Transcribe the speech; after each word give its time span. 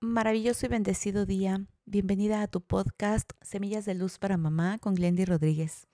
Maravilloso 0.00 0.66
y 0.66 0.68
bendecido 0.68 1.24
día. 1.24 1.64
Bienvenida 1.86 2.42
a 2.42 2.48
tu 2.48 2.60
podcast 2.60 3.32
Semillas 3.40 3.86
de 3.86 3.94
Luz 3.94 4.18
para 4.18 4.36
Mamá 4.36 4.76
con 4.78 4.94
Glendy 4.94 5.24
Rodríguez. 5.24 5.86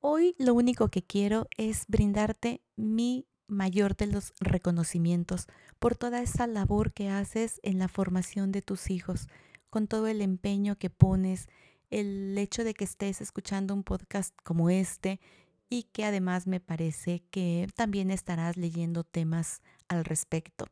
Hoy 0.00 0.34
lo 0.40 0.54
único 0.54 0.88
que 0.88 1.04
quiero 1.04 1.46
es 1.56 1.84
brindarte 1.86 2.62
mi 2.74 3.28
mayor 3.46 3.96
de 3.96 4.08
los 4.08 4.32
reconocimientos 4.40 5.46
por 5.78 5.94
toda 5.94 6.20
esa 6.20 6.48
labor 6.48 6.92
que 6.92 7.10
haces 7.10 7.60
en 7.62 7.78
la 7.78 7.86
formación 7.86 8.50
de 8.50 8.60
tus 8.60 8.90
hijos, 8.90 9.28
con 9.70 9.86
todo 9.86 10.08
el 10.08 10.20
empeño 10.20 10.76
que 10.76 10.90
pones, 10.90 11.46
el 11.90 12.36
hecho 12.36 12.64
de 12.64 12.74
que 12.74 12.82
estés 12.82 13.20
escuchando 13.20 13.72
un 13.72 13.84
podcast 13.84 14.34
como 14.42 14.68
este 14.68 15.20
y 15.70 15.84
que 15.84 16.04
además 16.04 16.48
me 16.48 16.58
parece 16.58 17.22
que 17.30 17.68
también 17.76 18.10
estarás 18.10 18.56
leyendo 18.56 19.04
temas 19.04 19.62
al 19.86 20.04
respecto. 20.04 20.66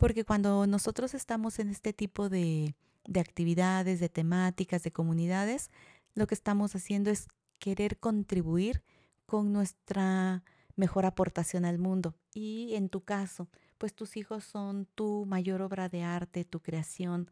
Porque 0.00 0.24
cuando 0.24 0.66
nosotros 0.66 1.12
estamos 1.12 1.58
en 1.58 1.68
este 1.68 1.92
tipo 1.92 2.30
de, 2.30 2.74
de 3.04 3.20
actividades, 3.20 4.00
de 4.00 4.08
temáticas, 4.08 4.82
de 4.82 4.92
comunidades, 4.92 5.68
lo 6.14 6.26
que 6.26 6.34
estamos 6.34 6.74
haciendo 6.74 7.10
es 7.10 7.28
querer 7.58 7.98
contribuir 7.98 8.82
con 9.26 9.52
nuestra 9.52 10.42
mejor 10.74 11.04
aportación 11.04 11.66
al 11.66 11.78
mundo. 11.78 12.14
Y 12.32 12.76
en 12.76 12.88
tu 12.88 13.02
caso, 13.02 13.50
pues 13.76 13.92
tus 13.94 14.16
hijos 14.16 14.42
son 14.42 14.86
tu 14.94 15.26
mayor 15.26 15.60
obra 15.60 15.90
de 15.90 16.02
arte, 16.02 16.46
tu 16.46 16.60
creación. 16.60 17.30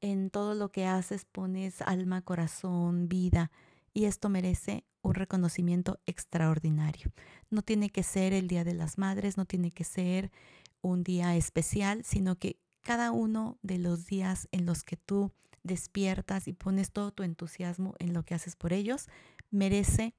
En 0.00 0.30
todo 0.30 0.56
lo 0.56 0.72
que 0.72 0.86
haces 0.86 1.24
pones 1.24 1.82
alma, 1.82 2.22
corazón, 2.22 3.08
vida. 3.08 3.52
Y 3.94 4.06
esto 4.06 4.28
merece 4.28 4.84
un 5.02 5.14
reconocimiento 5.14 6.00
extraordinario. 6.04 7.12
No 7.48 7.62
tiene 7.62 7.90
que 7.90 8.02
ser 8.02 8.32
el 8.32 8.48
Día 8.48 8.64
de 8.64 8.74
las 8.74 8.98
Madres, 8.98 9.36
no 9.36 9.44
tiene 9.44 9.70
que 9.70 9.84
ser 9.84 10.32
un 10.80 11.02
día 11.02 11.36
especial, 11.36 12.04
sino 12.04 12.36
que 12.36 12.58
cada 12.82 13.12
uno 13.12 13.58
de 13.62 13.78
los 13.78 14.06
días 14.06 14.48
en 14.52 14.66
los 14.66 14.84
que 14.84 14.96
tú 14.96 15.32
despiertas 15.62 16.48
y 16.48 16.52
pones 16.52 16.92
todo 16.92 17.12
tu 17.12 17.22
entusiasmo 17.22 17.94
en 17.98 18.12
lo 18.12 18.24
que 18.24 18.34
haces 18.34 18.56
por 18.56 18.72
ellos, 18.72 19.08
merece 19.50 20.14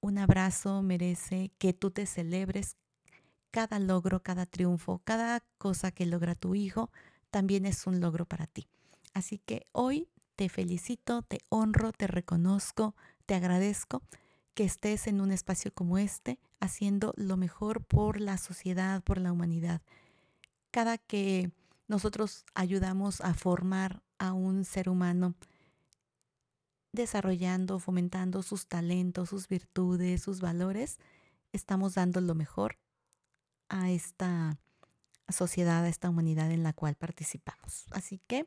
un 0.00 0.18
abrazo, 0.18 0.82
merece 0.82 1.52
que 1.58 1.72
tú 1.72 1.90
te 1.90 2.06
celebres 2.06 2.76
cada 3.50 3.78
logro, 3.78 4.22
cada 4.22 4.46
triunfo, 4.46 5.00
cada 5.04 5.40
cosa 5.58 5.92
que 5.92 6.06
logra 6.06 6.34
tu 6.34 6.54
hijo, 6.54 6.90
también 7.30 7.66
es 7.66 7.86
un 7.86 8.00
logro 8.00 8.24
para 8.24 8.46
ti. 8.46 8.66
Así 9.12 9.38
que 9.38 9.66
hoy 9.72 10.08
te 10.36 10.48
felicito, 10.48 11.22
te 11.22 11.40
honro, 11.50 11.92
te 11.92 12.06
reconozco, 12.06 12.96
te 13.26 13.34
agradezco 13.34 14.02
que 14.54 14.64
estés 14.64 15.06
en 15.06 15.20
un 15.20 15.30
espacio 15.30 15.72
como 15.72 15.98
este 15.98 16.38
haciendo 16.62 17.12
lo 17.16 17.36
mejor 17.36 17.84
por 17.84 18.20
la 18.20 18.38
sociedad, 18.38 19.02
por 19.02 19.18
la 19.18 19.32
humanidad. 19.32 19.82
Cada 20.70 20.96
que 20.96 21.50
nosotros 21.88 22.46
ayudamos 22.54 23.20
a 23.20 23.34
formar 23.34 24.00
a 24.18 24.32
un 24.32 24.64
ser 24.64 24.88
humano, 24.88 25.34
desarrollando, 26.92 27.80
fomentando 27.80 28.42
sus 28.42 28.68
talentos, 28.68 29.30
sus 29.30 29.48
virtudes, 29.48 30.22
sus 30.22 30.40
valores, 30.40 30.98
estamos 31.52 31.94
dando 31.94 32.20
lo 32.20 32.36
mejor 32.36 32.78
a 33.68 33.90
esta 33.90 34.60
sociedad, 35.28 35.84
a 35.84 35.88
esta 35.88 36.10
humanidad 36.10 36.52
en 36.52 36.62
la 36.62 36.72
cual 36.72 36.94
participamos. 36.94 37.86
Así 37.90 38.20
que 38.28 38.46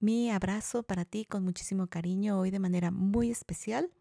mi 0.00 0.32
abrazo 0.32 0.82
para 0.82 1.04
ti 1.04 1.26
con 1.26 1.44
muchísimo 1.44 1.86
cariño 1.86 2.40
hoy 2.40 2.50
de 2.50 2.58
manera 2.58 2.90
muy 2.90 3.30
especial 3.30 3.92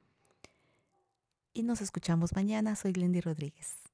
y 1.54 1.64
nos 1.64 1.82
escuchamos 1.82 2.36
mañana. 2.36 2.76
Soy 2.76 2.92
Glendy 2.92 3.22
Rodríguez. 3.22 3.93